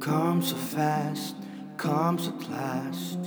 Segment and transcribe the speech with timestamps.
[0.00, 1.36] Come so fast,
[1.76, 3.18] comes at last.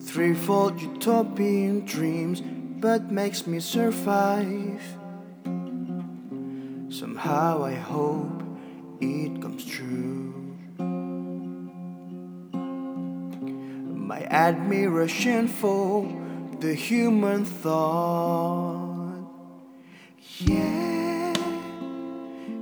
[0.00, 2.40] Threefold utopian dreams,
[2.80, 4.82] but makes me survive.
[7.04, 8.42] Somehow I hope
[8.98, 10.56] it comes true.
[14.10, 16.08] My admiration for
[16.60, 19.20] the human thought.
[20.38, 21.34] Yeah,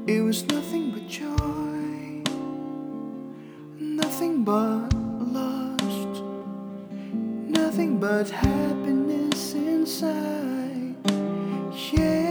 [0.09, 2.25] it was nothing but joy,
[3.79, 4.93] nothing but
[5.39, 6.25] lust,
[7.61, 10.97] nothing but happiness inside.
[11.93, 12.22] Yeah,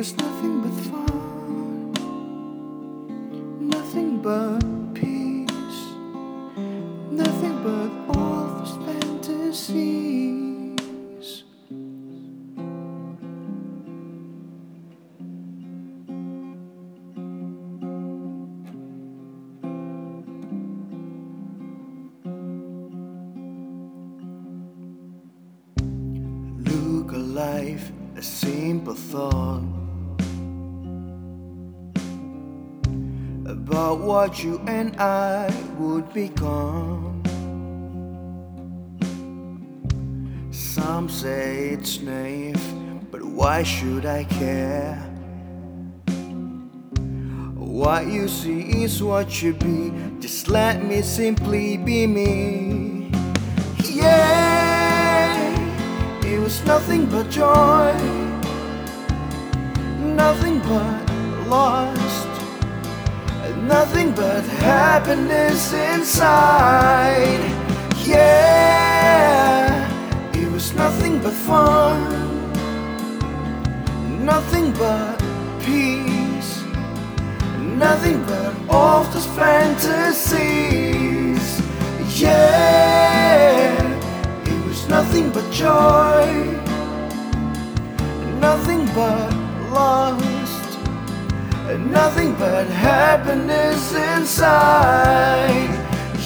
[0.00, 1.92] was nothing but fun,
[3.68, 4.60] nothing but
[4.94, 5.80] peace,
[7.10, 9.84] nothing but all those fantasies.
[26.56, 29.79] Look alive, a simple thought
[33.70, 37.22] about what you and I would become.
[40.50, 42.60] Some say it's naive,
[43.12, 44.96] but why should I care?
[47.54, 53.12] What you see is what you be, just let me simply be me.
[53.84, 55.30] Yeah,
[56.24, 57.94] it was nothing but joy,
[60.22, 62.09] nothing but lust,
[63.70, 67.40] nothing but happiness inside.
[68.04, 69.86] Yeah,
[70.34, 71.98] it was nothing but fun,
[74.24, 75.16] nothing but
[75.64, 76.50] peace,
[77.84, 80.00] nothing but all those fantasies.
[82.20, 83.70] Yeah,
[84.52, 86.26] it was nothing but joy,
[88.40, 89.30] nothing but
[91.70, 95.68] lust, nothing but happiness inside.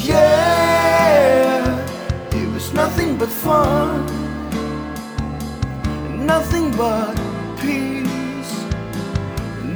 [0.02, 1.78] Yeah,
[2.32, 4.06] it was nothing but fun,
[6.26, 7.14] nothing but
[7.60, 8.64] peace,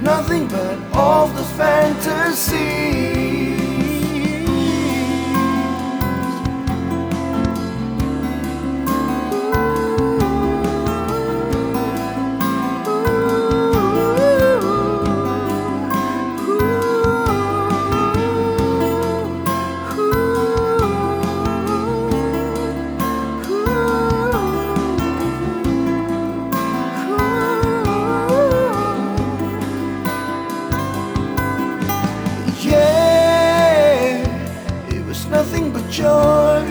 [0.02, 2.87] nothing but all those fantasies.
[35.98, 36.62] Joy,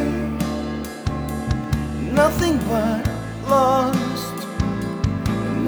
[2.14, 3.04] nothing but
[3.46, 4.36] lost,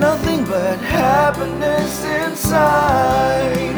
[0.05, 3.75] nothing but happiness inside.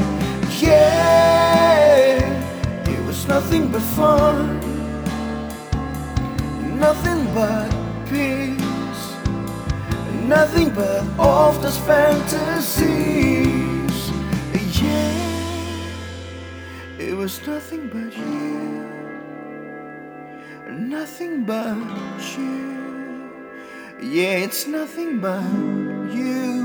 [0.59, 2.19] Yeah,
[2.93, 4.59] it was nothing but fun,
[6.79, 7.71] nothing but
[8.05, 9.03] peace,
[10.27, 13.31] nothing but all those fantasies.
[14.79, 15.31] Yeah.
[16.99, 19.00] It was nothing but you,
[20.71, 21.75] nothing but
[22.37, 23.29] you.
[24.01, 25.43] Yeah, it's nothing but
[26.13, 26.60] you,